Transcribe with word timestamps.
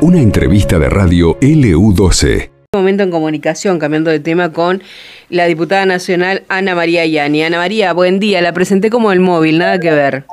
Una 0.00 0.18
entrevista 0.18 0.78
de 0.78 0.88
radio 0.88 1.38
LU12. 1.40 2.50
Momento 2.74 3.02
en 3.02 3.10
comunicación, 3.10 3.78
cambiando 3.78 4.10
de 4.10 4.18
tema 4.18 4.52
con 4.52 4.82
la 5.28 5.44
diputada 5.44 5.86
nacional 5.86 6.42
Ana 6.48 6.74
María 6.74 7.06
Yani. 7.06 7.44
Ana 7.44 7.58
María, 7.58 7.92
buen 7.92 8.18
día, 8.18 8.40
la 8.42 8.52
presenté 8.52 8.90
como 8.90 9.12
el 9.12 9.20
móvil, 9.20 9.58
nada 9.58 9.78
que 9.78 9.90
ver. 9.90 10.24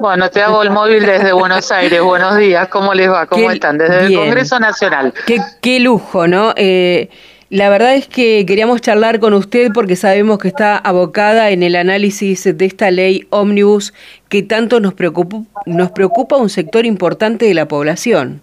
Bueno, 0.00 0.30
te 0.30 0.40
hago 0.40 0.62
el 0.62 0.70
móvil 0.70 1.04
desde 1.04 1.32
Buenos 1.32 1.70
Aires. 1.72 2.00
Buenos 2.00 2.38
días, 2.38 2.68
¿cómo 2.68 2.94
les 2.94 3.10
va? 3.10 3.26
¿Cómo 3.26 3.50
están? 3.50 3.76
Desde 3.76 4.06
el 4.06 4.14
Congreso 4.14 4.60
Nacional. 4.60 5.12
Qué, 5.26 5.38
qué 5.60 5.80
lujo, 5.80 6.28
¿no? 6.28 6.54
Eh, 6.56 7.10
la 7.50 7.70
verdad 7.70 7.94
es 7.94 8.06
que 8.08 8.44
queríamos 8.46 8.82
charlar 8.82 9.20
con 9.20 9.32
usted 9.32 9.70
porque 9.72 9.96
sabemos 9.96 10.38
que 10.38 10.48
está 10.48 10.76
abocada 10.76 11.50
en 11.50 11.62
el 11.62 11.76
análisis 11.76 12.44
de 12.44 12.64
esta 12.66 12.90
ley 12.90 13.26
ómnibus 13.30 13.94
que 14.28 14.42
tanto 14.42 14.80
nos 14.80 14.92
preocupa, 14.92 15.38
nos 15.64 15.90
preocupa 15.90 16.36
un 16.36 16.50
sector 16.50 16.84
importante 16.84 17.46
de 17.46 17.54
la 17.54 17.66
población. 17.66 18.42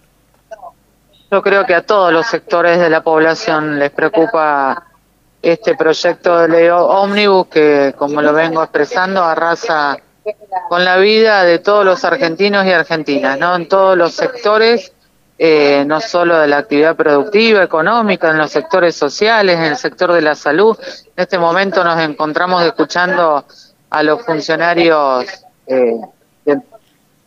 Yo 1.30 1.40
creo 1.42 1.66
que 1.66 1.74
a 1.74 1.82
todos 1.82 2.12
los 2.12 2.26
sectores 2.26 2.80
de 2.80 2.90
la 2.90 3.02
población 3.02 3.78
les 3.78 3.90
preocupa 3.90 4.84
este 5.40 5.76
proyecto 5.76 6.38
de 6.40 6.48
ley 6.48 6.68
ómnibus 6.68 7.46
que, 7.46 7.94
como 7.96 8.20
lo 8.22 8.32
vengo 8.32 8.60
expresando, 8.62 9.22
arrasa 9.22 9.98
con 10.68 10.84
la 10.84 10.96
vida 10.96 11.44
de 11.44 11.60
todos 11.60 11.84
los 11.84 12.04
argentinos 12.04 12.66
y 12.66 12.72
argentinas, 12.72 13.38
¿no? 13.38 13.54
En 13.54 13.68
todos 13.68 13.96
los 13.96 14.14
sectores, 14.14 14.92
eh, 15.38 15.84
no 15.86 16.00
solo 16.00 16.38
de 16.38 16.46
la 16.46 16.58
actividad 16.58 16.96
productiva, 16.96 17.62
económica, 17.62 18.30
en 18.30 18.38
los 18.38 18.50
sectores 18.50 18.96
sociales, 18.96 19.56
en 19.56 19.64
el 19.64 19.76
sector 19.76 20.12
de 20.12 20.22
la 20.22 20.34
salud. 20.34 20.76
En 20.80 21.22
este 21.22 21.38
momento 21.38 21.84
nos 21.84 22.00
encontramos 22.00 22.62
escuchando 22.64 23.44
a 23.90 24.02
los 24.02 24.22
funcionarios 24.22 25.26
eh, 25.66 26.00
del 26.44 26.62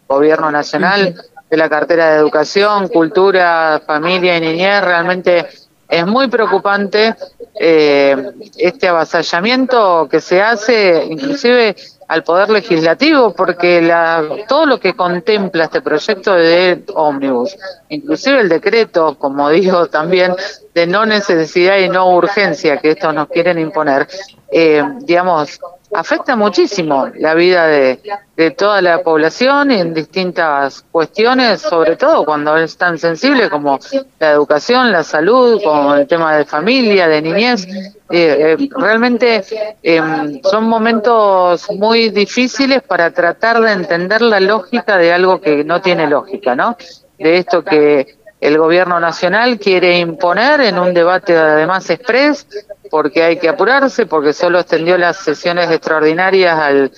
gobierno 0.08 0.52
nacional, 0.52 1.16
de 1.50 1.58
la 1.58 1.70
cartera 1.70 2.12
de 2.12 2.18
educación, 2.18 2.88
cultura, 2.88 3.82
familia 3.86 4.38
y 4.38 4.42
niñez, 4.42 4.84
realmente 4.84 5.48
es 5.88 6.06
muy 6.06 6.28
preocupante 6.28 7.16
eh, 7.60 8.16
este 8.58 8.88
avasallamiento 8.88 10.08
que 10.10 10.22
se 10.22 10.42
hace, 10.42 11.04
inclusive 11.10 11.76
al 12.10 12.24
Poder 12.24 12.50
Legislativo, 12.50 13.36
porque 13.36 13.84
la, 13.84 14.24
todo 14.48 14.66
lo 14.66 14.80
que 14.80 14.96
contempla 14.96 15.66
este 15.66 15.82
proyecto 15.82 16.34
de 16.34 16.84
ómnibus, 16.96 17.56
inclusive 17.90 18.42
el 18.42 18.50
decreto, 18.50 19.16
como 19.20 19.48
digo 19.52 19.86
también, 19.88 20.36
de 20.74 20.88
no 20.88 21.06
necesidad 21.06 21.78
y 21.78 21.88
no 21.88 22.10
urgencia 22.10 22.78
que 22.78 22.92
estos 22.92 23.14
nos 23.14 23.28
quieren 23.28 23.60
imponer, 23.60 24.08
eh, 24.52 24.84
digamos, 25.02 25.60
afecta 25.94 26.36
muchísimo 26.36 27.10
la 27.16 27.36
vida 27.36 27.68
de, 27.68 28.00
de 28.36 28.52
toda 28.52 28.82
la 28.82 29.04
población 29.04 29.70
en 29.70 29.94
distintas 29.94 30.84
cuestiones, 30.92 31.62
sobre 31.62 31.96
todo 31.96 32.26
cuando 32.26 32.58
es 32.58 32.76
tan 32.76 32.98
sensible 32.98 33.52
como 33.52 33.80
la 34.18 34.32
educación, 34.32 34.92
la 34.92 35.04
salud, 35.04 35.62
como 35.64 35.94
el 35.94 36.08
tema 36.08 36.36
de 36.36 36.46
familia, 36.46 37.08
de 37.08 37.22
niñez. 37.22 37.68
Eh, 38.12 38.56
eh, 38.58 38.70
realmente 38.76 39.44
em, 39.84 40.42
son 40.42 40.64
momentos 40.64 41.70
muy 41.70 42.10
difíciles 42.10 42.82
para 42.82 43.12
tratar 43.12 43.62
de 43.62 43.72
entender 43.72 44.22
la 44.24 44.40
lógica 44.40 44.98
de 44.98 45.14
algo 45.14 45.40
que 45.40 45.64
no 45.64 45.80
tiene 45.80 46.08
lógica, 46.08 46.56
¿no? 46.56 46.76
De 47.20 47.38
esto 47.38 47.64
que 47.64 48.18
el 48.42 48.58
gobierno 48.58 49.00
nacional 49.00 49.60
quiere 49.60 50.00
imponer 50.00 50.62
en 50.62 50.80
un 50.80 50.94
debate 50.94 51.38
además 51.38 51.88
express 51.90 52.48
porque 52.90 53.22
hay 53.22 53.38
que 53.38 53.50
apurarse, 53.50 54.08
porque 54.08 54.34
solo 54.34 54.60
extendió 54.60 54.98
las 54.98 55.18
sesiones 55.18 55.70
extraordinarias 55.70 56.58
al, 56.58 56.92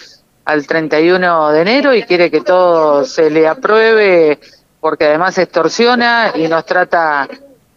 al 0.46 0.68
31 0.68 1.52
de 1.52 1.62
enero 1.62 1.94
y 1.94 2.04
quiere 2.04 2.32
que 2.32 2.42
todo 2.42 3.04
se 3.04 3.30
le 3.30 3.48
apruebe, 3.48 4.40
porque 4.80 5.06
además 5.06 5.38
extorsiona 5.38 6.32
y 6.36 6.48
nos 6.48 6.66
trata 6.66 7.28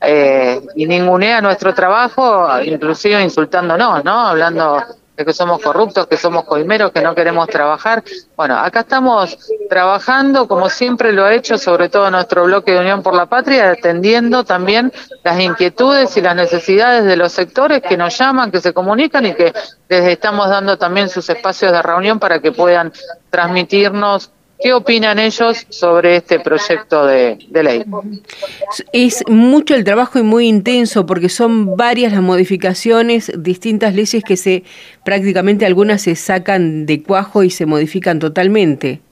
eh, 0.07 0.61
y 0.75 0.87
ningunea 0.87 1.41
nuestro 1.41 1.75
trabajo, 1.75 2.49
inclusive 2.63 3.23
insultándonos, 3.23 4.05
¿no? 4.05 4.27
Hablando 4.29 4.83
de 5.17 5.25
que 5.25 5.33
somos 5.33 5.61
corruptos, 5.61 6.07
que 6.09 6.17
somos 6.17 6.45
coimeros, 6.45 6.91
que 6.91 7.01
no 7.01 7.15
queremos 7.15 7.47
trabajar. 7.49 8.03
Bueno, 8.37 8.59
acá 8.59 8.81
estamos 8.81 9.39
trabajando, 9.69 10.49
como 10.49 10.69
siempre 10.69 11.13
lo 11.13 11.25
ha 11.25 11.35
hecho, 11.35 11.57
sobre 11.57 11.89
todo 11.89 12.11
nuestro 12.11 12.45
bloque 12.45 12.73
de 12.73 12.81
Unión 12.81 13.03
por 13.03 13.15
la 13.15 13.27
Patria, 13.27 13.71
atendiendo 13.71 14.45
también 14.45 14.93
las 15.23 15.39
inquietudes 15.39 16.17
y 16.17 16.21
las 16.21 16.35
necesidades 16.35 17.05
de 17.05 17.17
los 17.17 17.33
sectores 17.33 17.81
que 17.83 17.97
nos 17.97 18.19
llaman, 18.19 18.51
que 18.51 18.61
se 18.61 18.73
comunican 18.73 19.27
y 19.27 19.35
que 19.35 19.53
les 19.89 20.09
estamos 20.09 20.49
dando 20.49 20.77
también 20.77 21.09
sus 21.09 21.29
espacios 21.29 21.71
de 21.71 21.81
reunión 21.81 22.19
para 22.19 22.41
que 22.41 22.51
puedan 22.51 22.93
transmitirnos 23.31 24.31
¿Qué 24.65 24.73
opinan 24.73 25.19
ellos 25.19 25.67
sobre 25.69 26.17
este 26.17 26.41
proyecto 26.41 27.05
de, 27.05 27.37
ley? 27.53 27.85
Es 28.95 29.23
mucho 29.29 29.75
el 29.75 29.85
trabajo 29.85 30.19
y 30.19 30.23
muy 30.23 30.49
intenso 30.49 31.05
porque 31.05 31.29
son 31.29 31.77
varias 31.77 32.15
las 32.15 32.23
modificaciones, 32.23 33.31
distintas 33.37 33.95
leyes 33.95 34.25
que 34.25 34.39
se 34.39 34.63
prácticamente 35.05 35.67
algunas 35.67 36.01
se 36.01 36.17
sacan 36.17 36.87
de 36.87 37.03
cuajo 37.03 37.43
y 37.43 37.51
se 37.51 37.67
modifican 37.67 38.19
totalmente. 38.19 39.03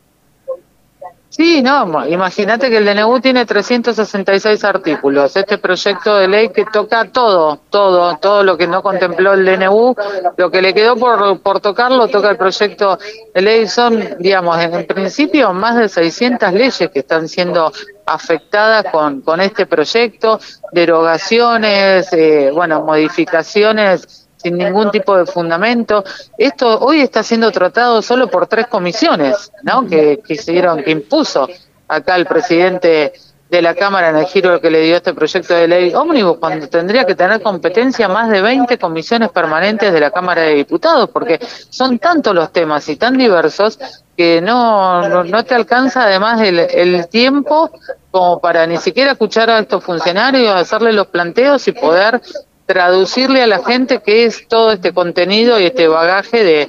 Sí, 1.34 1.62
no, 1.62 2.06
imagínate 2.06 2.68
que 2.68 2.76
el 2.76 2.84
DNU 2.84 3.18
tiene 3.20 3.46
366 3.46 4.64
artículos. 4.64 5.34
Este 5.34 5.56
proyecto 5.56 6.18
de 6.18 6.28
ley 6.28 6.50
que 6.50 6.66
toca 6.66 7.10
todo, 7.10 7.58
todo, 7.70 8.18
todo 8.18 8.44
lo 8.44 8.58
que 8.58 8.66
no 8.66 8.82
contempló 8.82 9.32
el 9.32 9.46
DNU, 9.46 9.94
lo 10.36 10.50
que 10.50 10.60
le 10.60 10.74
quedó 10.74 10.94
por, 10.94 11.40
por 11.40 11.60
tocar 11.60 11.90
lo 11.90 12.08
toca 12.08 12.28
el 12.28 12.36
proyecto 12.36 12.98
de 13.34 13.40
ley. 13.40 13.66
Son, 13.66 13.98
digamos, 14.18 14.58
en 14.60 14.86
principio 14.86 15.54
más 15.54 15.76
de 15.76 15.88
600 15.88 16.52
leyes 16.52 16.90
que 16.92 16.98
están 16.98 17.26
siendo 17.26 17.72
afectadas 18.04 18.92
con, 18.92 19.22
con 19.22 19.40
este 19.40 19.64
proyecto, 19.64 20.38
derogaciones, 20.70 22.12
eh, 22.12 22.50
bueno, 22.52 22.82
modificaciones 22.82 24.21
sin 24.42 24.58
ningún 24.58 24.90
tipo 24.90 25.16
de 25.16 25.26
fundamento. 25.26 26.04
Esto 26.36 26.78
hoy 26.80 27.00
está 27.00 27.22
siendo 27.22 27.50
tratado 27.50 28.02
solo 28.02 28.28
por 28.28 28.46
tres 28.46 28.66
comisiones, 28.66 29.52
¿no? 29.62 29.86
Que, 29.86 30.20
que 30.26 30.36
que 30.36 30.90
impuso 30.90 31.48
acá 31.88 32.16
el 32.16 32.26
presidente 32.26 33.12
de 33.52 33.60
la 33.60 33.74
Cámara 33.74 34.08
en 34.08 34.16
el 34.16 34.24
giro 34.24 34.58
que 34.62 34.70
le 34.70 34.80
dio 34.80 34.96
este 34.96 35.12
proyecto 35.12 35.52
de 35.52 35.68
ley 35.68 35.94
ómnibus, 35.94 36.38
cuando 36.38 36.66
tendría 36.70 37.04
que 37.04 37.14
tener 37.14 37.42
competencia 37.42 38.08
más 38.08 38.30
de 38.30 38.40
20 38.40 38.78
comisiones 38.78 39.28
permanentes 39.28 39.92
de 39.92 40.00
la 40.00 40.10
Cámara 40.10 40.40
de 40.40 40.54
Diputados, 40.54 41.10
porque 41.10 41.38
son 41.68 41.98
tantos 41.98 42.34
los 42.34 42.50
temas 42.50 42.88
y 42.88 42.96
tan 42.96 43.18
diversos 43.18 43.78
que 44.16 44.40
no, 44.40 45.22
no, 45.24 45.44
te 45.44 45.54
alcanza 45.54 46.04
además 46.04 46.40
el, 46.40 46.60
el 46.60 47.06
tiempo 47.08 47.70
como 48.10 48.40
para 48.40 48.66
ni 48.66 48.78
siquiera 48.78 49.12
escuchar 49.12 49.50
a 49.50 49.58
estos 49.58 49.84
funcionarios, 49.84 50.54
hacerle 50.54 50.94
los 50.94 51.08
planteos 51.08 51.68
y 51.68 51.72
poder 51.72 52.22
traducirle 52.72 53.42
a 53.42 53.46
la 53.46 53.62
gente 53.62 54.00
qué 54.02 54.24
es 54.24 54.48
todo 54.48 54.72
este 54.72 54.94
contenido 54.94 55.60
y 55.60 55.66
este 55.66 55.88
bagaje 55.88 56.42
de, 56.42 56.68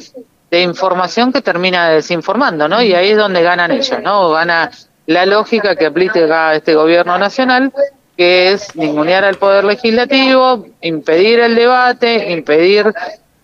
información 0.62 1.34
que 1.34 1.42
termina 1.42 1.90
desinformando, 1.90 2.68
¿no? 2.68 2.80
Y 2.84 2.94
ahí 2.94 3.10
es 3.10 3.18
donde 3.18 3.42
ganan 3.42 3.72
ellos, 3.72 3.98
¿no? 4.04 4.30
Gana 4.30 4.70
la 5.08 5.26
lógica 5.26 5.76
que 5.76 5.88
aplica 5.88 6.54
este 6.54 6.76
gobierno 6.76 7.18
nacional, 7.18 7.74
que 8.16 8.52
es 8.52 8.76
ningunear 8.76 9.24
al 9.24 9.38
poder 9.38 9.64
legislativo, 9.64 10.68
impedir 10.82 11.40
el 11.40 11.56
debate, 11.56 12.32
impedir 12.32 12.94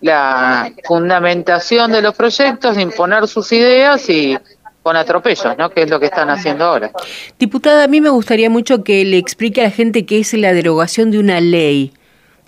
la 0.00 0.70
fundamentación 0.84 1.90
de 1.90 2.02
los 2.02 2.14
proyectos, 2.14 2.78
imponer 2.78 3.26
sus 3.26 3.50
ideas 3.50 4.08
y 4.08 4.38
con 4.84 4.94
atropellos, 4.94 5.58
¿no? 5.58 5.68
Que 5.70 5.82
es 5.82 5.90
lo 5.90 5.98
que 5.98 6.06
están 6.06 6.30
haciendo 6.30 6.64
ahora. 6.66 6.92
Diputada, 7.40 7.82
a 7.82 7.88
mí 7.88 8.00
me 8.00 8.10
gustaría 8.10 8.50
mucho 8.50 8.84
que 8.84 9.04
le 9.04 9.18
explique 9.18 9.62
a 9.62 9.64
la 9.64 9.70
gente 9.70 10.06
qué 10.06 10.20
es 10.20 10.32
la 10.34 10.52
derogación 10.52 11.10
de 11.10 11.18
una 11.18 11.40
ley 11.40 11.92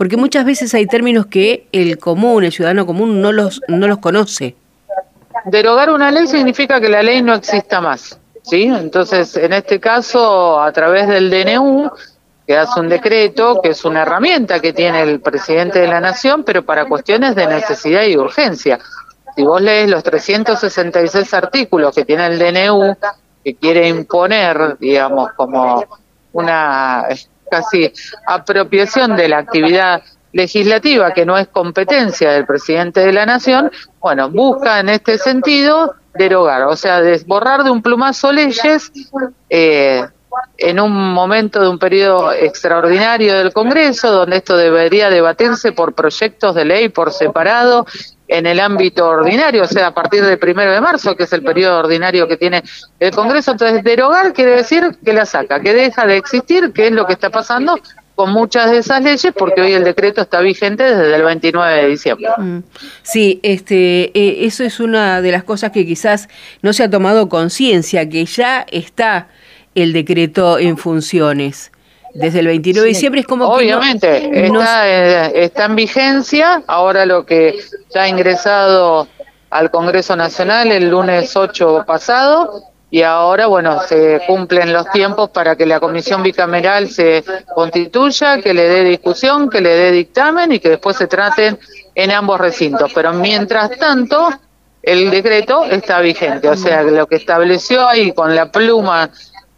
porque 0.03 0.17
muchas 0.17 0.45
veces 0.45 0.75
hay 0.75 0.85
términos 0.87 1.27
que 1.27 1.69
el 1.71 1.97
común, 1.97 2.43
el 2.43 2.51
ciudadano 2.51 2.85
común, 2.87 3.23
no 3.23 3.31
los, 3.31 3.61
no 3.69 3.87
los 3.87 3.99
conoce. 3.99 4.57
Derogar 5.45 5.91
una 5.91 6.11
ley 6.11 6.27
significa 6.27 6.81
que 6.81 6.89
la 6.89 7.05
ley 7.05 7.23
no 7.23 7.37
exista 7.37 7.81
más, 7.81 8.19
¿sí? 8.43 8.65
Entonces, 8.65 9.37
en 9.37 9.53
este 9.53 9.79
caso, 9.79 10.61
a 10.61 10.73
través 10.73 11.07
del 11.07 11.31
DNU, 11.31 11.89
que 12.45 12.57
hace 12.57 12.81
un 12.81 12.89
decreto, 12.89 13.61
que 13.63 13.69
es 13.69 13.85
una 13.85 14.03
herramienta 14.03 14.59
que 14.59 14.73
tiene 14.73 15.03
el 15.03 15.21
presidente 15.21 15.79
de 15.79 15.87
la 15.87 16.01
Nación, 16.01 16.43
pero 16.43 16.65
para 16.65 16.87
cuestiones 16.87 17.37
de 17.37 17.47
necesidad 17.47 18.03
y 18.03 18.17
urgencia. 18.17 18.81
Si 19.37 19.45
vos 19.45 19.63
lees 19.63 19.89
los 19.89 20.03
366 20.03 21.33
artículos 21.33 21.95
que 21.95 22.05
tiene 22.05 22.27
el 22.27 22.41
DNU, 22.41 22.97
que 23.45 23.55
quiere 23.55 23.87
imponer, 23.87 24.77
digamos, 24.81 25.31
como 25.37 25.85
una 26.33 27.07
casi 27.53 27.93
apropiación 28.27 29.15
de 29.15 29.29
la 29.29 29.39
actividad 29.39 30.03
legislativa, 30.33 31.13
que 31.13 31.27
no 31.27 31.37
es 31.37 31.49
competencia 31.49 32.31
del 32.31 32.47
presidente 32.47 33.01
de 33.01 33.13
la 33.13 33.27
Nación, 33.27 33.71
bueno, 34.01 34.31
busca 34.31 34.81
en 34.81 34.89
este 34.89 35.19
sentido 35.19 35.95
derogar, 36.15 36.63
o 36.63 36.77
sea, 36.77 37.03
desborrar 37.03 37.63
de 37.65 37.71
un 37.71 37.83
plumazo 37.83 38.33
leyes 38.33 38.91
eh, 39.51 40.03
en 40.57 40.81
un 40.81 41.13
momento 41.13 41.61
de 41.61 41.69
un 41.69 41.79
periodo 41.79 42.33
extraordinario 42.33 43.37
del 43.37 43.53
Congreso, 43.53 44.11
donde 44.11 44.39
esto 44.39 44.57
debería 44.57 45.11
debatirse 45.11 45.73
por 45.73 45.95
proyectos 45.95 46.55
de 46.55 46.65
ley 46.65 46.89
por 46.89 47.13
separado, 47.13 47.85
en 48.33 48.47
el 48.47 48.61
ámbito 48.61 49.07
ordinario, 49.07 49.65
o 49.65 49.67
sea, 49.67 49.89
a 49.89 49.95
partir 49.95 50.25
del 50.25 50.39
primero 50.39 50.73
de 50.73 50.81
marzo, 50.81 51.15
que 51.15 51.25
es 51.25 51.33
el 51.35 51.43
periodo 51.43 51.81
ordinario 51.81 52.27
que 52.27 52.39
tiene 52.39 52.63
el 52.99 53.11
Congreso. 53.11 53.53
Entonces, 53.53 53.85
derogar 53.85 54.33
quiere 54.33 54.57
decir 54.57 54.97
que 55.05 55.13
la 55.13 55.27
saca, 55.27 55.61
que 55.61 55.75
deja 55.75 56.07
de 56.07 56.17
existir, 56.17 56.73
que 56.73 56.87
es 56.87 56.93
lo 56.93 57.07
que 57.07 57.13
está 57.13 57.29
pasando 57.29 57.79
con 58.15 58.33
muchas 58.33 58.71
de 58.71 58.79
esas 58.79 59.03
leyes, 59.03 59.33
porque 59.37 59.61
hoy 59.61 59.73
el 59.73 59.85
decreto 59.85 60.23
está 60.23 60.41
vigente 60.41 60.83
desde 60.83 61.15
el 61.15 61.23
29 61.23 61.83
de 61.83 61.89
diciembre. 61.89 62.29
Mm. 62.39 62.59
Sí, 63.03 63.41
este, 63.43 64.19
eh, 64.19 64.47
eso 64.47 64.65
es 64.65 64.81
una 64.81 65.21
de 65.21 65.31
las 65.31 65.45
cosas 65.45 65.71
que 65.71 65.85
quizás 65.85 66.29
no 66.63 66.73
se 66.73 66.85
ha 66.85 66.91
tomado 66.91 67.29
conciencia, 67.29 68.09
que 68.09 68.25
ya 68.25 68.65
está 68.71 69.29
el 69.75 69.93
decreto 69.93 70.59
en 70.59 70.79
funciones 70.79 71.71
desde 72.15 72.41
el 72.41 72.47
29 72.49 72.87
de 72.87 72.89
diciembre 72.89 73.21
es 73.23 73.27
como 73.27 73.47
obviamente 73.47 74.31
que 74.31 74.47
está, 74.47 74.89
eh, 74.89 75.45
está 75.45 75.65
en 75.67 75.77
vigencia. 75.77 76.63
Ahora 76.67 77.07
lo 77.07 77.25
que 77.25 77.59
ya 77.95 78.03
ha 78.03 78.09
ingresado 78.09 79.09
al 79.51 79.71
Congreso 79.71 80.17
Nacional 80.17 80.73
el 80.73 80.91
lunes 80.91 81.35
8 81.37 81.85
pasado 81.87 82.65
y 82.91 83.03
ahora 83.03 83.47
bueno 83.47 83.81
se 83.81 84.21
cumplen 84.27 84.73
los 84.73 84.91
tiempos 84.91 85.31
para 85.31 85.57
que 85.57 85.65
la 85.65 85.81
comisión 85.81 86.23
bicameral 86.23 86.89
se 86.89 87.25
constituya 87.55 88.41
que 88.43 88.53
le 88.53 88.69
dé 88.69 88.85
discusión 88.85 89.49
que 89.49 89.61
le 89.61 89.71
dé 89.71 89.93
dictamen 89.93 90.53
y 90.53 90.59
que 90.59 90.71
después 90.71 90.97
se 90.97 91.07
traten 91.07 91.59
en 91.95 92.11
ambos 92.11 92.39
recintos. 92.41 92.93
Pero 92.95 93.13
mientras 93.13 93.71
tanto 93.79 94.31
el 94.83 95.11
decreto 95.11 95.65
está 95.65 96.01
vigente. 96.01 96.49
O 96.49 96.57
sea 96.57 96.83
lo 96.83 97.07
que 97.07 97.17
estableció 97.17 97.87
ahí 97.87 98.13
con 98.13 98.35
la 98.35 98.51
pluma 98.51 99.11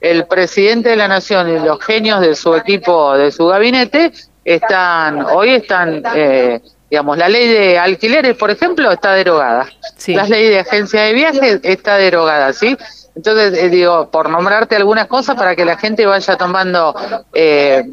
el 0.05 0.27
presidente 0.27 0.91
de 0.91 0.97
la 0.97 1.09
nación 1.09 1.49
y 1.49 1.59
los 1.59 1.83
genios 1.83 2.21
de 2.21 2.35
su 2.35 2.55
equipo, 2.55 3.17
de 3.17 3.33
su 3.33 3.47
gabinete, 3.47 4.13
están, 4.45 5.25
hoy 5.25 5.53
están, 5.53 6.03
eh, 6.15 6.61
digamos, 6.91 7.17
la 7.17 7.27
ley 7.27 7.49
de 7.49 7.79
alquileres, 7.79 8.37
por 8.37 8.51
ejemplo, 8.51 8.93
está 8.93 9.15
derogada. 9.15 9.67
La 10.09 10.25
ley 10.25 10.51
de 10.51 10.59
agencia 10.59 11.05
de 11.05 11.15
viajes 11.15 11.61
está 11.63 11.97
derogada, 11.97 12.53
¿sí? 12.53 12.77
Entonces, 13.17 13.59
eh, 13.59 13.71
digo, 13.71 14.11
por 14.11 14.29
nombrarte 14.29 14.77
algunas 14.77 15.07
cosas 15.07 15.37
para 15.37 15.57
que 15.57 15.65
la 15.65 15.79
gente 15.79 16.05
vaya 16.05 16.37
tomando, 16.37 16.95
eh, 17.33 17.85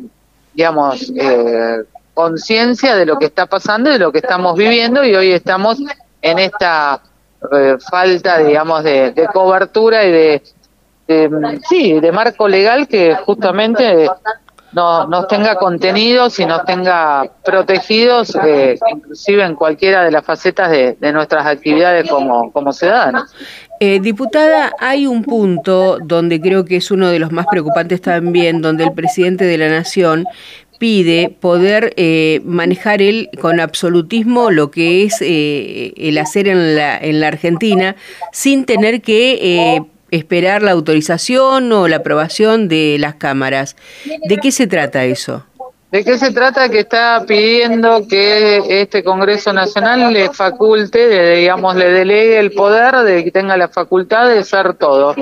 digamos, 0.54 1.14
conciencia 2.14 2.98
de 2.98 3.06
lo 3.06 3.18
que 3.18 3.28
está 3.28 3.46
pasando 3.46 3.90
y 3.90 3.94
de 3.94 4.00
lo 4.00 4.12
que 4.12 4.18
estamos 4.18 4.58
viviendo 4.58 5.06
y 5.06 5.16
hoy 5.16 5.32
estamos 5.32 5.78
en 6.22 6.40
esta 6.40 7.02
falta, 7.90 8.40
digamos, 8.40 8.84
de 8.84 9.30
cobertura 9.32 10.04
y 10.04 10.12
de 10.12 10.44
sí, 11.68 12.00
de 12.00 12.12
marco 12.12 12.48
legal 12.48 12.88
que 12.88 13.16
justamente 13.16 14.10
no, 14.74 15.06
nos 15.08 15.28
tenga 15.28 15.56
contenidos 15.56 16.40
y 16.40 16.46
nos 16.46 16.66
tenga 16.66 17.30
protegidos, 17.44 18.36
eh, 18.46 18.78
inclusive 18.94 19.44
en 19.44 19.56
cualquiera 19.56 20.04
de 20.04 20.12
las 20.12 20.24
facetas 20.24 20.72
de, 20.72 21.12
nuestras 21.12 21.46
actividades 21.46 22.10
como, 22.10 22.52
como 22.52 22.72
ciudadanos. 22.72 23.24
Eh, 23.80 24.00
diputada, 24.00 24.72
hay 24.80 25.08
un 25.08 25.24
punto 25.24 25.98
donde 26.04 26.40
creo 26.40 26.64
que 26.66 26.78
es 26.78 26.92
uno 26.92 27.10
de 27.10 27.20
los 27.20 27.32
más 27.32 27.48
preocupantes 27.50 28.02
también, 28.02 28.62
donde 28.62 28.86
el 28.86 28.94
presidente 28.94 29.44
de 29.44 29.58
la 29.58 29.70
Nación 29.70 30.26
pide 30.80 31.30
poder 31.30 31.94
eh, 31.98 32.42
manejar 32.44 33.02
él 33.02 33.30
con 33.40 33.60
absolutismo 33.60 34.50
lo 34.50 34.72
que 34.72 35.04
es 35.04 35.18
el 35.22 36.18
hacer 36.18 36.48
en 36.48 36.76
la, 36.76 36.98
en 36.98 37.20
la 37.20 37.28
Argentina 37.28 37.96
sin 38.32 38.66
tener 38.66 39.02
que 39.02 39.84
esperar 40.12 40.62
la 40.62 40.72
autorización 40.72 41.72
o 41.72 41.88
la 41.88 41.98
aprobación 41.98 42.68
de 42.68 42.98
las 43.00 43.16
cámaras. 43.16 43.76
¿De 44.28 44.38
qué 44.38 44.52
se 44.52 44.68
trata 44.68 45.06
eso? 45.06 45.46
¿De 45.92 46.06
qué 46.06 46.18
se 46.18 46.32
trata? 46.32 46.70
Que 46.70 46.80
está 46.80 47.26
pidiendo 47.28 48.08
que 48.08 48.82
este 48.82 49.04
Congreso 49.04 49.52
Nacional 49.52 50.14
le 50.14 50.30
faculte, 50.30 51.36
digamos, 51.36 51.76
le 51.76 51.92
delegue 51.92 52.40
el 52.40 52.52
poder 52.52 52.96
de 52.98 53.24
que 53.24 53.32
tenga 53.32 53.58
la 53.58 53.68
facultad 53.68 54.30
de 54.30 54.44
ser 54.44 54.76
todo. 54.76 55.16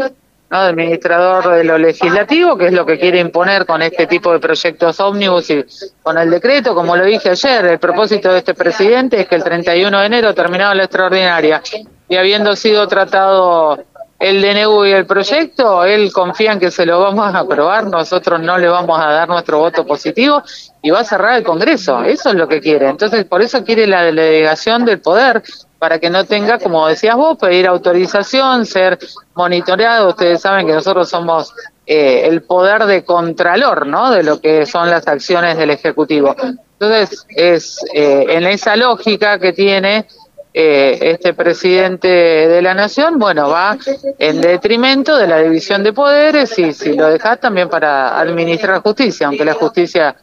¿no? 0.51 0.57
administrador 0.57 1.55
de 1.55 1.63
lo 1.63 1.77
legislativo, 1.77 2.57
que 2.57 2.67
es 2.67 2.73
lo 2.73 2.85
que 2.85 2.97
quiere 2.97 3.19
imponer 3.19 3.65
con 3.65 3.81
este 3.81 4.07
tipo 4.07 4.31
de 4.31 4.39
proyectos 4.39 4.99
ómnibus 4.99 5.49
y 5.51 5.63
con 6.01 6.17
el 6.17 6.29
decreto, 6.29 6.73
como 6.73 6.95
lo 6.95 7.05
dije 7.05 7.29
ayer, 7.29 7.65
el 7.65 7.79
propósito 7.79 8.31
de 8.31 8.39
este 8.39 8.55
presidente 8.55 9.21
es 9.21 9.27
que 9.27 9.35
el 9.35 9.43
31 9.43 9.99
de 9.99 10.05
enero 10.05 10.33
terminado 10.33 10.73
la 10.73 10.85
extraordinaria 10.85 11.61
y 12.07 12.15
habiendo 12.15 12.55
sido 12.55 12.87
tratado 12.87 13.83
el 14.19 14.41
DNU 14.41 14.85
y 14.85 14.91
el 14.91 15.05
proyecto, 15.05 15.85
él 15.85 16.11
confía 16.11 16.51
en 16.51 16.59
que 16.59 16.71
se 16.71 16.85
lo 16.85 16.99
vamos 16.99 17.33
a 17.33 17.39
aprobar, 17.39 17.85
nosotros 17.85 18.41
no 18.41 18.57
le 18.57 18.67
vamos 18.67 18.99
a 18.99 19.07
dar 19.11 19.29
nuestro 19.29 19.59
voto 19.59 19.85
positivo 19.85 20.43
y 20.81 20.89
va 20.89 20.99
a 20.99 21.03
cerrar 21.05 21.37
el 21.37 21.43
Congreso, 21.43 22.03
eso 22.03 22.29
es 22.29 22.35
lo 22.35 22.47
que 22.47 22.59
quiere. 22.59 22.89
Entonces, 22.89 23.23
por 23.23 23.41
eso 23.41 23.63
quiere 23.63 23.87
la 23.87 24.03
delegación 24.03 24.83
del 24.83 24.99
poder, 24.99 25.41
para 25.79 25.97
que 25.97 26.09
no 26.09 26.25
tenga, 26.25 26.59
como 26.59 26.87
decías 26.87 27.15
vos, 27.15 27.37
pedir 27.37 27.65
autorización, 27.65 28.65
ser 28.65 28.99
monitoreado. 29.33 30.09
Ustedes 30.09 30.41
saben 30.41 30.67
que 30.67 30.73
nosotros 30.73 31.09
somos 31.09 31.53
eh, 31.87 32.27
el 32.27 32.43
poder 32.43 32.85
de 32.85 33.05
contralor, 33.05 33.87
¿no? 33.87 34.11
De 34.11 34.21
lo 34.21 34.41
que 34.41 34.65
son 34.65 34.89
las 34.89 35.07
acciones 35.07 35.57
del 35.57 35.69
Ejecutivo. 35.69 36.35
Entonces, 36.79 37.25
es 37.29 37.79
eh, 37.93 38.25
en 38.29 38.45
esa 38.45 38.75
lógica 38.75 39.39
que 39.39 39.53
tiene 39.53 40.05
eh, 40.51 40.97
este 41.01 41.33
presidente 41.33 42.07
de 42.07 42.61
la 42.61 42.73
nación, 42.73 43.19
bueno, 43.19 43.49
va 43.49 43.77
en 44.17 44.41
detrimento 44.41 45.15
de 45.15 45.27
la 45.27 45.39
división 45.39 45.83
de 45.83 45.93
poderes 45.93 46.57
y 46.57 46.73
si 46.73 46.93
lo 46.93 47.07
dejas 47.07 47.39
también 47.39 47.69
para 47.69 48.19
administrar 48.19 48.81
justicia, 48.81 49.27
aunque 49.27 49.45
la 49.45 49.53
justicia 49.53 50.15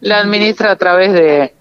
la 0.00 0.18
administra 0.18 0.72
a 0.72 0.76
través 0.76 1.12
de, 1.12 1.52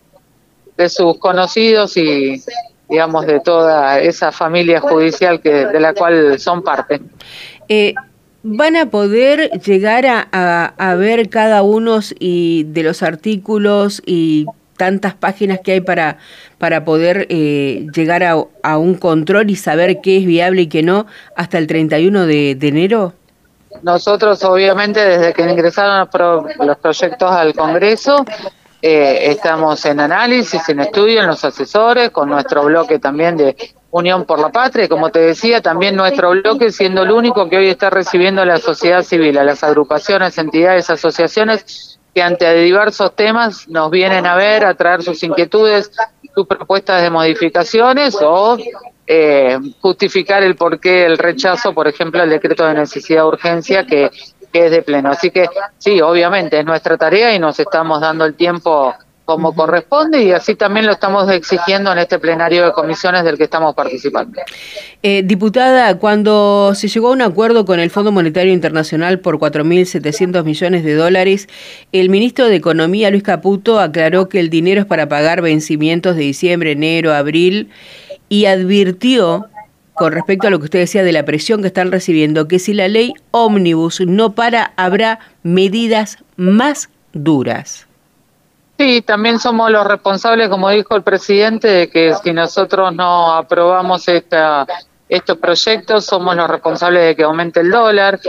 de 0.77 0.89
sus 0.89 1.17
conocidos 1.19 1.97
y 1.97 2.41
digamos 2.89 3.27
de 3.27 3.41
toda 3.41 3.99
esa 3.99 4.31
familia 4.31 4.79
judicial 4.79 5.39
que 5.41 5.67
de 5.67 5.79
la 5.79 5.93
cual 5.93 6.39
son 6.39 6.63
parte. 6.63 7.01
Eh, 7.67 7.93
¿Van 8.41 8.77
a 8.77 8.89
poder 8.89 9.51
llegar 9.61 10.05
a, 10.07 10.21
a, 10.65 10.95
ver 10.95 11.29
cada 11.29 11.61
uno 11.61 11.99
de 11.99 12.81
los 12.83 13.03
artículos 13.03 14.01
y 14.05 14.45
tantas 14.79 15.13
páginas 15.13 15.59
que 15.61 15.73
hay 15.73 15.81
para, 15.81 16.17
para 16.57 16.85
poder 16.85 17.27
eh, 17.29 17.85
llegar 17.93 18.23
a, 18.23 18.77
un 18.77 18.95
control 18.95 19.49
y 19.49 19.57
saber 19.57 19.99
qué 20.01 20.17
es 20.17 20.25
viable 20.25 20.61
y 20.61 20.67
qué 20.67 20.83
no 20.83 21.05
hasta 21.35 21.57
el 21.57 21.67
31 21.67 22.25
de, 22.25 22.51
enero? 22.61 23.13
Nosotros, 23.83 24.41
obviamente, 24.45 25.01
desde 25.01 25.33
que 25.33 25.43
ingresaron 25.43 26.07
los 26.59 26.77
proyectos 26.77 27.29
al 27.29 27.53
Congreso, 27.53 28.25
eh, 28.81 29.31
estamos 29.31 29.83
en 29.85 29.99
análisis, 29.99 30.67
en 30.69 30.79
estudio, 30.79 31.19
en 31.19 31.27
los 31.27 31.43
asesores, 31.43 32.09
con 32.11 32.29
nuestro 32.29 32.63
bloque 32.63 32.99
también 32.99 33.35
de 33.35 33.57
Unión 33.91 34.23
por 34.23 34.39
la 34.39 34.49
Patria, 34.49 34.87
como 34.87 35.09
te 35.09 35.19
decía, 35.19 35.61
también 35.61 35.97
nuestro 35.97 36.29
bloque 36.29 36.71
siendo 36.71 37.03
el 37.03 37.11
único 37.11 37.49
que 37.49 37.57
hoy 37.57 37.67
está 37.67 37.89
recibiendo 37.89 38.43
a 38.43 38.45
la 38.45 38.59
sociedad 38.59 39.03
civil, 39.03 39.37
a 39.37 39.43
las 39.43 39.61
agrupaciones, 39.61 40.37
entidades, 40.37 40.89
asociaciones 40.89 41.98
que 42.13 42.21
ante 42.21 42.53
diversos 42.55 43.15
temas 43.15 43.67
nos 43.67 43.91
vienen 43.91 44.25
a 44.25 44.35
ver, 44.35 44.65
a 44.65 44.73
traer 44.73 45.03
sus 45.03 45.21
inquietudes, 45.23 45.91
sus 46.33 46.47
propuestas 46.47 47.01
de 47.01 47.09
modificaciones 47.09 48.17
o 48.21 48.57
eh, 49.05 49.57
justificar 49.81 50.43
el 50.43 50.55
porqué 50.55 51.05
el 51.05 51.17
rechazo, 51.17 51.73
por 51.73 51.87
ejemplo, 51.87 52.21
al 52.21 52.29
decreto 52.29 52.65
de 52.65 52.75
necesidad 52.75 53.21
de 53.21 53.27
urgencia 53.27 53.85
que, 53.85 54.11
que 54.51 54.65
es 54.65 54.71
de 54.71 54.81
pleno. 54.81 55.09
Así 55.09 55.31
que 55.31 55.47
sí, 55.77 56.01
obviamente 56.01 56.59
es 56.59 56.65
nuestra 56.65 56.97
tarea 56.97 57.33
y 57.33 57.39
nos 57.39 57.59
estamos 57.59 58.01
dando 58.01 58.25
el 58.25 58.35
tiempo 58.35 58.93
como 59.29 59.53
corresponde 59.53 60.23
y 60.23 60.31
así 60.31 60.55
también 60.55 60.87
lo 60.87 60.93
estamos 60.93 61.29
exigiendo 61.29 61.91
en 61.91 61.99
este 61.99 62.17
plenario 62.17 62.65
de 62.65 62.71
comisiones 62.71 63.23
del 63.23 63.37
que 63.37 63.43
estamos 63.43 63.75
participando. 63.75 64.41
Eh, 65.03 65.21
diputada, 65.23 65.99
cuando 65.99 66.73
se 66.73 66.87
llegó 66.87 67.09
a 67.09 67.11
un 67.11 67.21
acuerdo 67.21 67.63
con 67.63 67.79
el 67.79 67.91
Fondo 67.91 68.11
Monetario 68.11 68.51
Internacional 68.51 69.19
por 69.19 69.37
4.700 69.37 70.43
millones 70.43 70.83
de 70.83 70.95
dólares, 70.95 71.47
el 71.91 72.09
ministro 72.09 72.47
de 72.47 72.55
Economía, 72.55 73.11
Luis 73.11 73.21
Caputo, 73.21 73.79
aclaró 73.79 74.29
que 74.29 74.39
el 74.39 74.49
dinero 74.49 74.81
es 74.81 74.87
para 74.87 75.07
pagar 75.07 75.43
vencimientos 75.43 76.15
de 76.15 76.23
diciembre, 76.23 76.71
enero, 76.71 77.13
abril 77.13 77.69
y 78.29 78.45
advirtió 78.45 79.45
con 79.93 80.11
respecto 80.11 80.47
a 80.47 80.49
lo 80.49 80.57
que 80.57 80.65
usted 80.65 80.79
decía 80.79 81.03
de 81.03 81.11
la 81.11 81.23
presión 81.23 81.61
que 81.61 81.67
están 81.67 81.91
recibiendo, 81.91 82.47
que 82.47 82.57
si 82.57 82.73
la 82.73 82.87
ley 82.87 83.13
ómnibus 83.29 84.01
no 84.01 84.33
para, 84.33 84.73
habrá 84.75 85.19
medidas 85.43 86.17
más 86.35 86.89
duras. 87.13 87.88
Sí, 88.79 89.01
también 89.01 89.39
somos 89.39 89.69
los 89.69 89.85
responsables, 89.85 90.47
como 90.47 90.69
dijo 90.69 90.95
el 90.95 91.03
presidente, 91.03 91.67
de 91.67 91.89
que 91.89 92.15
si 92.23 92.31
nosotros 92.31 92.95
no 92.95 93.33
aprobamos 93.33 94.07
esta, 94.07 94.65
estos 95.09 95.37
proyectos, 95.37 96.05
somos 96.05 96.33
los 96.33 96.49
responsables 96.49 97.03
de 97.03 97.15
que 97.17 97.23
aumente 97.23 97.59
el 97.59 97.71
dólar. 97.71 98.21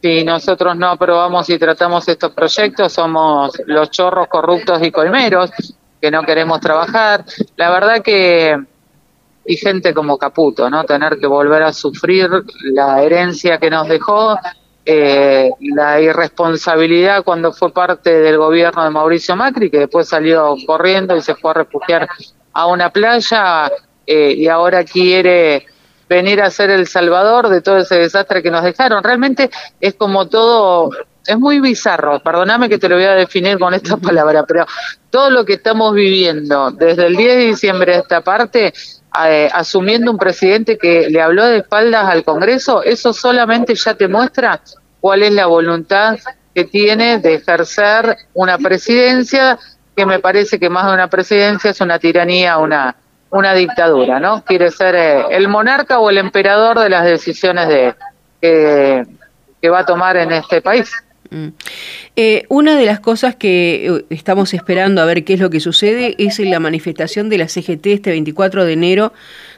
Si 0.00 0.24
nosotros 0.24 0.74
no 0.76 0.88
aprobamos 0.88 1.50
y 1.50 1.58
tratamos 1.58 2.08
estos 2.08 2.32
proyectos, 2.32 2.90
somos 2.90 3.52
los 3.66 3.90
chorros 3.90 4.28
corruptos 4.28 4.82
y 4.82 4.90
colmeros 4.90 5.50
que 6.00 6.10
no 6.10 6.22
queremos 6.22 6.58
trabajar. 6.60 7.26
La 7.56 7.68
verdad 7.68 8.00
que 8.02 8.56
y 9.44 9.56
gente 9.56 9.92
como 9.92 10.16
Caputo, 10.16 10.70
¿no? 10.70 10.84
Tener 10.84 11.18
que 11.18 11.26
volver 11.26 11.64
a 11.64 11.72
sufrir 11.74 12.30
la 12.72 13.02
herencia 13.02 13.58
que 13.58 13.68
nos 13.68 13.86
dejó 13.86 14.38
eh, 14.90 15.50
la 15.60 16.00
irresponsabilidad 16.00 17.22
cuando 17.22 17.52
fue 17.52 17.70
parte 17.74 18.20
del 18.20 18.38
gobierno 18.38 18.82
de 18.82 18.88
Mauricio 18.88 19.36
Macri, 19.36 19.70
que 19.70 19.80
después 19.80 20.08
salió 20.08 20.56
corriendo 20.66 21.14
y 21.14 21.20
se 21.20 21.34
fue 21.34 21.50
a 21.50 21.54
refugiar 21.54 22.08
a 22.54 22.66
una 22.66 22.88
playa, 22.88 23.70
eh, 24.06 24.32
y 24.34 24.48
ahora 24.48 24.84
quiere 24.84 25.66
venir 26.08 26.40
a 26.40 26.50
ser 26.50 26.70
el 26.70 26.86
salvador 26.86 27.50
de 27.50 27.60
todo 27.60 27.76
ese 27.76 27.96
desastre 27.96 28.42
que 28.42 28.50
nos 28.50 28.64
dejaron. 28.64 29.04
Realmente 29.04 29.50
es 29.78 29.92
como 29.92 30.26
todo, 30.26 30.90
es 31.26 31.38
muy 31.38 31.60
bizarro, 31.60 32.20
perdóname 32.20 32.70
que 32.70 32.78
te 32.78 32.88
lo 32.88 32.94
voy 32.94 33.04
a 33.04 33.14
definir 33.14 33.58
con 33.58 33.74
estas 33.74 34.00
palabras, 34.00 34.46
pero 34.48 34.64
todo 35.10 35.28
lo 35.28 35.44
que 35.44 35.52
estamos 35.52 35.92
viviendo 35.92 36.70
desde 36.70 37.08
el 37.08 37.14
10 37.14 37.36
de 37.36 37.44
diciembre 37.44 37.94
a 37.94 37.98
esta 37.98 38.22
parte, 38.22 38.72
eh, 39.26 39.48
asumiendo 39.52 40.10
un 40.10 40.18
presidente 40.18 40.78
que 40.78 41.08
le 41.08 41.20
habló 41.20 41.46
de 41.46 41.58
espaldas 41.58 42.06
al 42.06 42.24
Congreso, 42.24 42.82
eso 42.82 43.12
solamente 43.12 43.74
ya 43.74 43.94
te 43.94 44.08
muestra 44.08 44.60
cuál 45.00 45.22
es 45.22 45.32
la 45.32 45.46
voluntad 45.46 46.18
que 46.54 46.64
tiene 46.64 47.18
de 47.18 47.34
ejercer 47.34 48.16
una 48.34 48.58
presidencia 48.58 49.58
que 49.96 50.06
me 50.06 50.18
parece 50.18 50.58
que 50.58 50.70
más 50.70 50.86
de 50.86 50.94
una 50.94 51.08
presidencia 51.08 51.70
es 51.70 51.80
una 51.80 51.98
tiranía, 51.98 52.58
una 52.58 52.96
una 53.30 53.52
dictadura, 53.52 54.18
¿no? 54.20 54.42
Quiere 54.42 54.70
ser 54.70 54.94
eh, 54.94 55.26
el 55.30 55.48
monarca 55.48 55.98
o 55.98 56.08
el 56.08 56.16
emperador 56.16 56.78
de 56.78 56.88
las 56.88 57.04
decisiones 57.04 57.68
de 57.68 57.94
que 59.60 59.70
va 59.70 59.80
a 59.80 59.86
tomar 59.86 60.16
en 60.16 60.32
este 60.32 60.62
país. 60.62 60.90
Mm. 61.30 61.48
Eh, 62.16 62.44
una 62.48 62.76
de 62.76 62.86
las 62.86 63.00
cosas 63.00 63.36
que 63.36 63.86
eh, 63.86 64.04
estamos 64.10 64.54
esperando 64.54 65.02
a 65.02 65.04
ver 65.04 65.24
qué 65.24 65.34
es 65.34 65.40
lo 65.40 65.50
que 65.50 65.60
sucede 65.60 66.14
es 66.18 66.38
la 66.38 66.58
manifestación 66.58 67.28
de 67.28 67.38
la 67.38 67.48
CGT 67.48 67.86
este 67.86 68.10
24 68.10 68.64
de 68.64 68.72
enero, 68.72 69.12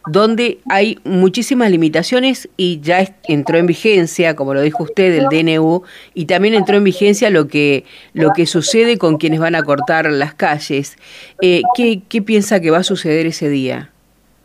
donde 0.07 0.59
hay 0.69 0.99
muchísimas 1.05 1.71
limitaciones 1.71 2.49
y 2.57 2.81
ya 2.81 3.17
entró 3.29 3.59
en 3.59 3.67
vigencia, 3.67 4.35
como 4.35 4.55
lo 4.55 4.63
dijo 4.63 4.83
usted, 4.83 5.15
el 5.15 5.27
DNU, 5.29 5.83
y 6.15 6.25
también 6.25 6.55
entró 6.55 6.77
en 6.77 6.85
vigencia 6.85 7.31
lo 7.31 7.47
que, 7.47 7.85
lo 8.15 8.33
que 8.33 8.47
sucede 8.47 8.99
con 8.99 9.19
quienes 9.19 9.39
van 9.39 9.55
a 9.55 9.63
cortar 9.63 10.11
las 10.11 10.35
calles. 10.35 10.97
Eh, 11.41 11.63
¿qué, 11.77 12.03
¿Qué 12.09 12.23
piensa 12.23 12.61
que 12.61 12.71
va 12.71 12.79
a 12.79 12.85
suceder 12.85 13.27
ese 13.27 13.49
día? 13.49 13.91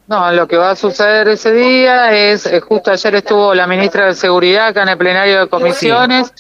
No, 0.08 0.32
lo 0.32 0.48
que 0.48 0.56
va 0.56 0.70
a 0.70 0.76
suceder 0.76 1.28
ese 1.30 1.52
día 1.52 2.14
es, 2.14 2.46
eh, 2.46 2.60
justo 2.60 2.92
ayer 2.92 3.16
estuvo 3.16 3.56
la 3.56 3.66
ministra 3.66 4.06
de 4.06 4.14
Seguridad 4.14 4.68
acá 4.68 4.84
en 4.84 4.90
el 4.90 4.98
plenario 5.00 5.40
de 5.40 5.48
comisiones, 5.48 6.32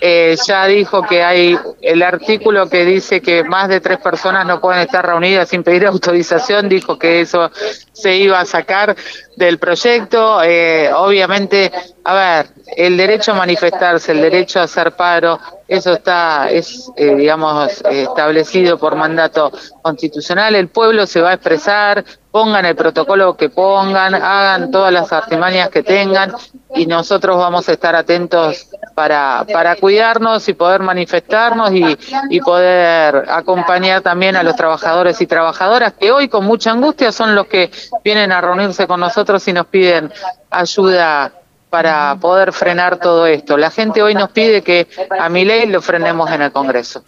eh, 0.00 0.36
ya 0.44 0.66
dijo 0.66 1.02
que 1.02 1.22
hay 1.22 1.56
el 1.82 2.02
artículo 2.02 2.68
que 2.68 2.84
dice 2.84 3.20
que 3.20 3.44
más 3.44 3.68
de 3.68 3.78
tres 3.78 3.98
personas 3.98 4.44
no 4.44 4.60
pueden 4.60 4.80
estar 4.80 5.06
reunidas 5.06 5.48
sin 5.48 5.62
pedir 5.62 5.86
autorización, 5.86 6.68
dijo 6.68 6.98
que 6.98 7.20
eso 7.20 7.52
se 7.92 8.16
iba 8.16 8.40
a 8.40 8.44
sacar 8.44 8.96
del 9.36 9.58
proyecto. 9.58 10.42
Eh, 10.42 10.90
obviamente, 10.94 11.70
a 12.04 12.14
ver, 12.14 12.46
el 12.76 12.96
derecho 12.96 13.32
a 13.32 13.36
manifestarse, 13.36 14.12
el 14.12 14.20
derecho 14.20 14.60
a 14.60 14.64
hacer 14.64 14.92
paro, 14.92 15.38
eso 15.66 15.94
está, 15.94 16.50
es, 16.50 16.90
eh, 16.96 17.14
digamos, 17.14 17.82
establecido 17.90 18.78
por 18.78 18.94
mandato 18.94 19.50
constitucional. 19.80 20.54
El 20.54 20.68
pueblo 20.68 21.06
se 21.06 21.20
va 21.20 21.30
a 21.30 21.34
expresar, 21.34 22.04
pongan 22.30 22.66
el 22.66 22.76
protocolo 22.76 23.36
que 23.36 23.48
pongan, 23.48 24.14
hagan 24.14 24.70
todas 24.70 24.92
las 24.92 25.12
artimañas 25.12 25.70
que 25.70 25.82
tengan 25.82 26.32
y 26.74 26.86
nosotros 26.86 27.36
vamos 27.36 27.68
a 27.68 27.72
estar 27.72 27.94
atentos 27.94 28.68
para, 28.94 29.44
para 29.52 29.76
cuidarnos 29.76 30.48
y 30.48 30.54
poder 30.54 30.80
manifestarnos 30.82 31.72
y, 31.72 31.98
y 32.30 32.40
poder 32.40 33.24
acompañar 33.28 34.02
también 34.02 34.36
a 34.36 34.42
los 34.42 34.56
trabajadores 34.56 35.20
y 35.20 35.26
trabajadoras 35.26 35.94
que 35.94 36.12
hoy 36.12 36.28
con 36.28 36.44
mucha 36.44 36.70
angustia 36.70 37.12
son 37.12 37.34
los 37.34 37.46
que 37.46 37.70
vienen 38.04 38.32
a 38.32 38.40
reunirse 38.40 38.86
con 38.86 39.00
nosotros 39.00 39.46
y 39.48 39.52
nos 39.52 39.66
piden 39.66 40.12
ayuda 40.50 41.32
para 41.70 42.14
poder 42.20 42.52
frenar 42.52 42.98
todo 42.98 43.26
esto. 43.26 43.56
La 43.56 43.70
gente 43.70 44.02
hoy 44.02 44.14
nos 44.14 44.30
pide 44.30 44.60
que 44.60 44.86
a 45.18 45.30
mi 45.30 45.44
ley 45.44 45.66
lo 45.66 45.80
frenemos 45.80 46.30
en 46.30 46.42
el 46.42 46.52
Congreso. 46.52 47.02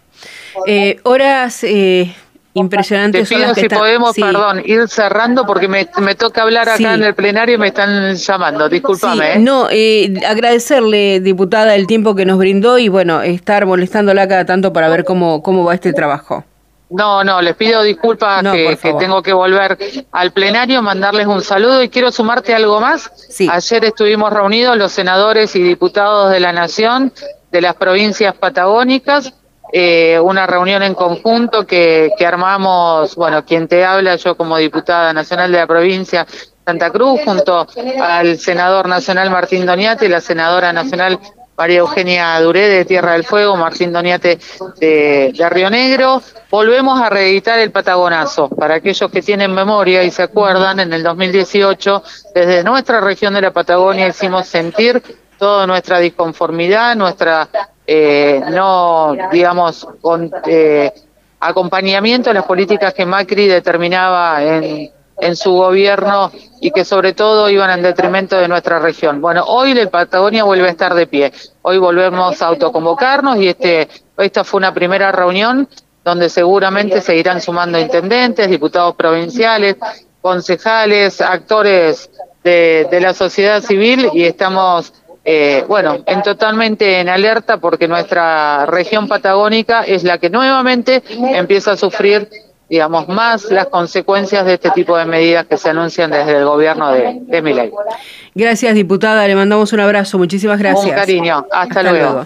Eh, 0.65 0.99
horas 1.03 1.63
eh, 1.63 2.15
impresionantes. 2.55 3.29
Te 3.29 3.35
pido 3.35 3.53
si 3.53 3.69
podemos, 3.69 4.15
perdón, 4.15 4.63
ir 4.65 4.87
cerrando 4.87 5.45
porque 5.45 5.67
me, 5.67 5.85
toca 6.15 6.41
hablar 6.41 6.67
acá 6.69 6.95
en 6.95 7.03
el 7.03 7.13
plenario 7.13 7.55
y 7.55 7.57
me 7.57 7.67
están 7.67 8.15
llamando. 8.15 8.67
Discúlpame. 8.67 9.33
¿eh? 9.33 9.39
No, 9.39 9.67
agradecerle, 10.27 11.19
diputada, 11.19 11.75
el 11.75 11.85
tiempo 11.85 12.15
que 12.15 12.25
nos 12.25 12.37
brindó 12.37 12.79
y 12.79 12.87
bueno, 12.87 13.21
estar 13.21 13.65
molestándola 13.65 14.27
cada 14.27 14.45
tanto 14.45 14.73
para 14.73 14.89
ver 14.89 15.03
cómo, 15.03 15.43
cómo 15.43 15.65
va 15.65 15.75
este 15.75 15.93
trabajo. 15.93 16.43
No, 16.89 17.23
no, 17.23 17.41
les 17.41 17.55
pido 17.55 17.81
disculpas 17.81 18.43
que, 18.43 18.77
tengo 18.99 19.21
que 19.21 19.33
volver 19.33 19.77
al 20.11 20.31
plenario, 20.31 20.81
mandarles 20.81 21.27
un 21.27 21.41
saludo 21.41 21.83
y 21.83 21.89
quiero 21.89 22.11
sumarte 22.11 22.53
algo 22.53 22.79
más. 22.79 23.11
Ayer 23.49 23.85
estuvimos 23.85 24.31
reunidos 24.31 24.77
los 24.77 24.93
senadores 24.93 25.55
y 25.55 25.63
diputados 25.63 26.31
de 26.31 26.39
la 26.39 26.53
Nación 26.53 27.11
de 27.51 27.61
las 27.61 27.75
provincias 27.75 28.35
patagónicas, 28.35 29.33
eh, 29.71 30.19
una 30.19 30.47
reunión 30.47 30.83
en 30.83 30.93
conjunto 30.93 31.65
que, 31.65 32.11
que 32.17 32.25
armamos, 32.25 33.15
bueno, 33.15 33.45
quien 33.45 33.67
te 33.67 33.83
habla, 33.83 34.15
yo 34.15 34.35
como 34.35 34.57
diputada 34.57 35.13
nacional 35.13 35.51
de 35.51 35.57
la 35.57 35.67
provincia 35.67 36.25
Santa 36.65 36.89
Cruz, 36.89 37.21
junto 37.23 37.67
al 38.01 38.39
senador 38.39 38.87
nacional 38.87 39.29
Martín 39.29 39.65
Doniate 39.65 40.05
y 40.05 40.09
la 40.09 40.19
senadora 40.19 40.73
nacional 40.73 41.19
María 41.57 41.79
Eugenia 41.79 42.39
Duré 42.41 42.67
de 42.67 42.85
Tierra 42.85 43.13
del 43.13 43.23
Fuego, 43.23 43.55
Martín 43.55 43.93
Doniate 43.93 44.39
de, 44.77 45.47
Río 45.49 45.69
Negro. 45.69 46.21
Volvemos 46.49 46.99
a 46.99 47.09
reeditar 47.09 47.59
el 47.59 47.71
Patagonazo. 47.71 48.49
Para 48.49 48.75
aquellos 48.75 49.09
que 49.09 49.21
tienen 49.21 49.53
memoria 49.53 50.03
y 50.03 50.11
se 50.11 50.23
acuerdan, 50.23 50.79
en 50.79 50.91
el 50.91 51.03
2018, 51.03 52.03
desde 52.33 52.63
nuestra 52.63 52.99
región 52.99 53.35
de 53.35 53.41
la 53.41 53.51
Patagonia 53.51 54.07
hicimos 54.07 54.47
sentir 54.47 55.01
toda 55.37 55.67
nuestra 55.67 55.99
disconformidad, 55.99 56.95
nuestra 56.95 57.47
eh, 57.87 58.41
no, 58.51 59.15
digamos, 59.31 59.87
con, 60.01 60.31
eh, 60.47 60.91
acompañamiento 61.39 62.29
a 62.29 62.33
las 62.33 62.45
políticas 62.45 62.93
que 62.93 63.05
Macri 63.05 63.47
determinaba 63.47 64.43
en 64.43 64.91
en 65.19 65.35
su 65.35 65.51
gobierno 65.51 66.31
y 66.59 66.71
que 66.71 66.83
sobre 66.83 67.13
todo 67.13 67.49
iban 67.49 67.69
en 67.71 67.83
detrimento 67.83 68.35
de 68.37 68.47
nuestra 68.47 68.79
región. 68.79 69.21
Bueno, 69.21 69.43
hoy 69.45 69.73
la 69.73 69.89
Patagonia 69.89 70.43
vuelve 70.43 70.67
a 70.67 70.71
estar 70.71 70.93
de 70.93 71.07
pie. 71.07 71.31
Hoy 71.61 71.77
volvemos 71.77 72.41
a 72.41 72.47
autoconvocarnos 72.47 73.37
y 73.37 73.49
este 73.49 73.87
esta 74.17 74.43
fue 74.43 74.59
una 74.59 74.73
primera 74.73 75.11
reunión 75.11 75.67
donde 76.03 76.29
seguramente 76.29 77.01
se 77.01 77.15
irán 77.15 77.41
sumando 77.41 77.79
intendentes, 77.79 78.49
diputados 78.49 78.95
provinciales, 78.95 79.77
concejales, 80.21 81.19
actores 81.19 82.09
de, 82.43 82.87
de 82.91 83.01
la 83.01 83.13
sociedad 83.13 83.61
civil 83.61 84.09
y 84.13 84.23
estamos 84.23 84.93
eh, 85.25 85.65
bueno, 85.67 85.97
en 86.05 86.21
totalmente 86.21 86.99
en 86.99 87.09
alerta 87.09 87.57
porque 87.57 87.87
nuestra 87.87 88.65
región 88.67 89.07
patagónica 89.07 89.81
es 89.83 90.03
la 90.03 90.19
que 90.19 90.29
nuevamente 90.29 91.01
empieza 91.33 91.71
a 91.71 91.77
sufrir 91.77 92.29
digamos, 92.69 93.07
más 93.07 93.51
las 93.51 93.67
consecuencias 93.67 94.45
de 94.45 94.55
este 94.55 94.71
tipo 94.71 94.97
de 94.97 95.05
medidas 95.05 95.45
que 95.45 95.57
se 95.57 95.69
anuncian 95.69 96.09
desde 96.11 96.37
el 96.37 96.45
gobierno 96.45 96.91
de, 96.91 97.19
de 97.21 97.41
Milay. 97.41 97.71
Gracias, 98.33 98.73
diputada. 98.73 99.27
Le 99.27 99.35
mandamos 99.35 99.71
un 99.73 99.81
abrazo. 99.81 100.17
Muchísimas 100.17 100.59
gracias. 100.59 100.85
Un 100.85 100.91
cariño. 100.91 101.45
Hasta, 101.51 101.83
luego. 101.83 102.25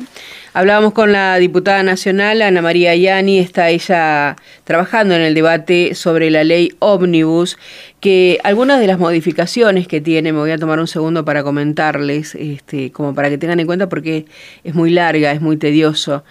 Hablábamos 0.60 0.92
con 0.92 1.14
la 1.14 1.38
diputada 1.38 1.84
nacional, 1.84 2.42
Ana 2.42 2.62
María 2.62 2.94
Yani, 2.94 3.40
está 3.40 3.70
ella 3.70 4.36
trabajando 4.66 5.16
en 5.16 5.22
el 5.22 5.34
debate 5.34 5.96
sobre 5.96 6.30
la 6.32 6.44
ley 6.44 6.74
ómnibus, 6.80 7.58
que 8.02 8.42
algunas 8.44 8.82
de 8.82 8.88
las 8.88 9.00
modificaciones 9.00 9.88
que 9.88 10.02
tiene, 10.02 10.34
me 10.34 10.40
voy 10.40 10.52
a 10.52 10.58
tomar 10.58 10.82
un 10.82 10.88
segundo 10.88 11.24
para 11.24 11.44
comentarles, 11.44 12.36
este, 12.36 12.92
como 12.92 13.16
para 13.16 13.30
que 13.30 13.38
tengan 13.38 13.62
en 13.62 13.68
cuenta 13.68 13.88
porque 13.88 14.26
es 14.66 14.76
muy 14.76 14.90
larga, 14.92 15.32
es 15.32 15.40
muy 15.40 15.56
tedioso 15.56 16.26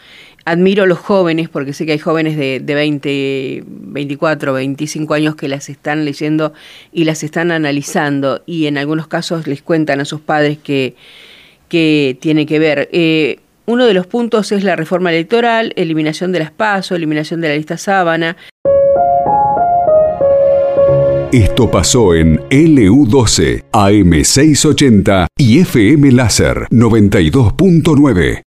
admiro 0.45 0.83
a 0.83 0.87
los 0.87 0.99
jóvenes, 0.99 1.49
porque 1.49 1.73
sé 1.73 1.87
que 1.87 1.93
hay 1.93 1.99
jóvenes 1.99 2.37
de, 2.37 2.61
de 2.61 2.75
20, 2.75 3.65
24, 3.67 4.53
25 4.53 5.15
años 5.15 5.37
que 5.37 5.49
las 5.49 5.71
están 5.71 6.05
leyendo 6.05 6.53
y 6.93 7.05
las 7.05 7.23
están 7.23 7.51
analizando 7.51 8.43
y 8.45 8.67
en 8.67 8.77
algunos 8.77 9.09
casos 9.09 9.47
les 9.47 9.63
cuentan 9.63 10.01
a 10.01 10.05
sus 10.05 10.21
padres 10.21 10.59
que 10.59 10.95
tiene 12.21 12.45
que 12.45 12.59
ver. 12.59 12.91
Eh, 12.93 13.39
uno 13.69 13.85
de 13.85 13.93
los 13.93 14.07
puntos 14.07 14.51
es 14.51 14.65
la 14.65 14.77
reforma 14.77 15.11
electoral, 15.11 15.75
eliminación 15.77 16.33
de 16.33 16.39
las 16.39 16.51
PASO, 16.51 16.95
eliminación 16.95 17.43
de 17.43 17.49
la 17.49 17.55
lista 17.55 17.77
sábana. 17.77 18.37
Esto 21.33 21.71
pasó 21.71 22.15
en 22.15 22.39
LU12, 22.49 23.65
AM680 23.71 25.27
y 25.37 25.59
FM 25.59 26.13
Láser 26.13 26.67
92.9. 26.71 28.37